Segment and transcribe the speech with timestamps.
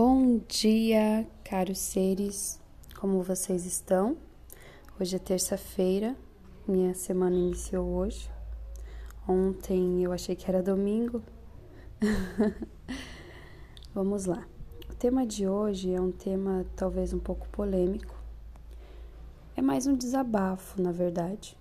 [0.00, 2.60] Bom dia, caros seres,
[3.00, 4.16] como vocês estão?
[5.00, 6.16] Hoje é terça-feira,
[6.68, 8.30] minha semana iniciou hoje.
[9.28, 11.20] Ontem eu achei que era domingo.
[13.92, 14.46] Vamos lá.
[14.88, 18.14] O tema de hoje é um tema talvez um pouco polêmico.
[19.56, 21.58] É mais um desabafo, na verdade.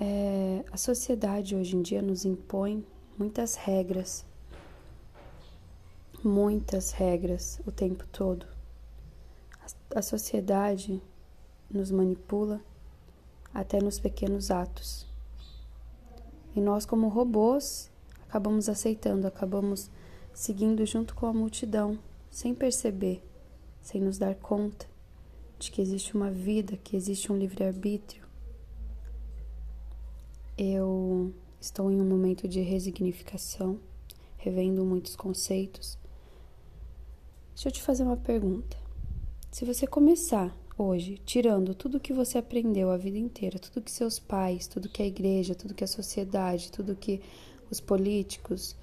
[0.00, 2.84] É, a sociedade hoje em dia nos impõe
[3.16, 4.26] muitas regras
[6.26, 8.46] muitas regras o tempo todo.
[9.94, 11.00] A sociedade
[11.70, 12.60] nos manipula
[13.54, 15.06] até nos pequenos atos.
[16.54, 17.90] E nós, como robôs,
[18.28, 19.88] acabamos aceitando, acabamos
[20.34, 23.22] seguindo junto com a multidão, sem perceber,
[23.80, 24.86] sem nos dar conta
[25.58, 28.26] de que existe uma vida, que existe um livre-arbítrio.
[30.58, 33.78] Eu estou em um momento de resignificação,
[34.36, 35.96] revendo muitos conceitos
[37.56, 38.76] Deixa eu te fazer uma pergunta.
[39.50, 44.18] Se você começar hoje tirando tudo que você aprendeu a vida inteira, tudo que seus
[44.18, 47.22] pais, tudo que a igreja, tudo que a sociedade, tudo que
[47.70, 48.76] os políticos,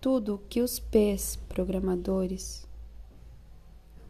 [0.00, 2.66] tudo que os P's programadores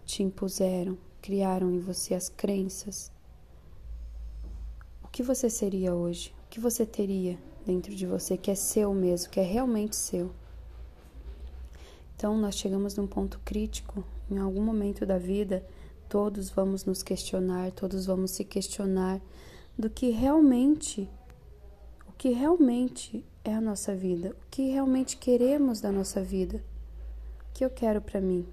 [0.06, 3.10] te impuseram, criaram em você as crenças,
[5.02, 6.32] o que você seria hoje?
[6.46, 10.32] O que você teria dentro de você que é seu mesmo, que é realmente seu?
[12.22, 15.66] Então, nós chegamos num ponto crítico, em algum momento da vida,
[16.08, 19.20] todos vamos nos questionar, todos vamos se questionar
[19.76, 21.10] do que realmente,
[22.08, 26.62] o que realmente é a nossa vida, o que realmente queremos da nossa vida,
[27.50, 28.46] o que eu quero para mim,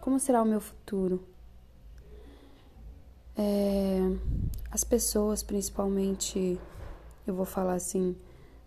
[0.00, 1.20] como será o meu futuro.
[3.36, 3.98] É,
[4.70, 6.60] as pessoas, principalmente,
[7.26, 8.14] eu vou falar assim,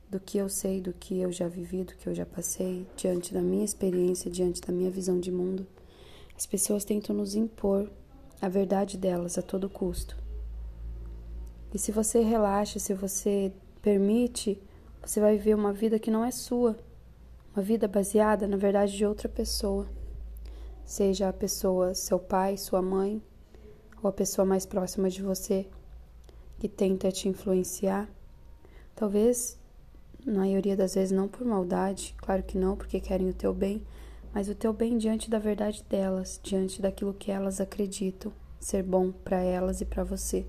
[0.09, 3.34] do que eu sei, do que eu já vivi, do que eu já passei, diante
[3.34, 5.66] da minha experiência, diante da minha visão de mundo.
[6.38, 7.89] As pessoas tentam nos impor
[8.42, 10.17] a verdade delas a todo custo.
[11.73, 13.52] E se você relaxa, se você
[13.82, 14.61] permite,
[15.04, 16.77] você vai viver uma vida que não é sua,
[17.55, 19.87] uma vida baseada na verdade de outra pessoa.
[20.86, 23.22] Seja a pessoa seu pai, sua mãe,
[24.02, 25.67] ou a pessoa mais próxima de você
[26.60, 28.10] que tenta te influenciar.
[28.95, 29.58] Talvez
[30.25, 33.86] na maioria das vezes não por maldade, claro que não, porque querem o teu bem,
[34.33, 39.11] mas o teu bem diante da verdade delas, diante daquilo que elas acreditam ser bom
[39.11, 40.45] para elas e para você.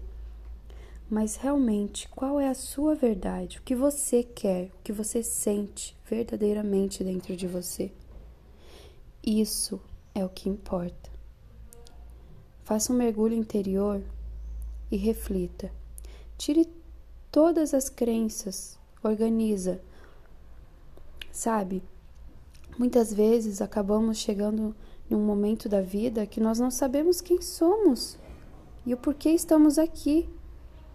[1.09, 3.59] Mas realmente, qual é a sua verdade?
[3.59, 4.70] O que você quer?
[4.75, 7.93] O que você sente verdadeiramente dentro de você?
[9.25, 9.81] Isso
[10.14, 11.10] é o que importa.
[12.64, 14.03] Faça um mergulho interior
[14.91, 15.70] e reflita.
[16.37, 16.69] Tire
[17.31, 18.76] todas as crenças
[19.06, 19.81] organiza.
[21.31, 21.83] Sabe?
[22.78, 24.75] Muitas vezes acabamos chegando
[25.11, 28.19] em um momento da vida que nós não sabemos quem somos
[28.84, 30.28] e o porquê estamos aqui.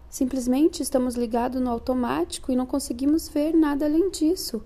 [0.10, 4.62] Simplesmente estamos ligados no automático e não conseguimos ver nada além disso.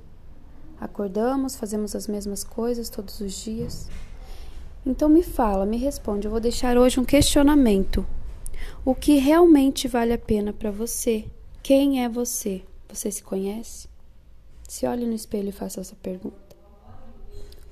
[0.79, 3.87] Acordamos, fazemos as mesmas coisas todos os dias.
[4.85, 6.27] Então me fala, me responde.
[6.27, 8.05] Eu vou deixar hoje um questionamento.
[8.83, 11.25] O que realmente vale a pena para você?
[11.63, 12.63] Quem é você?
[12.95, 13.89] Você se conhece?
[14.69, 16.55] Se olhe no espelho e faça essa pergunta.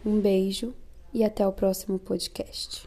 [0.05, 0.75] Um beijo
[1.13, 2.85] e até o próximo podcast.